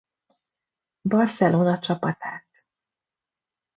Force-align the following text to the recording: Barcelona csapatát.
Barcelona 1.01 1.79
csapatát. 1.79 2.65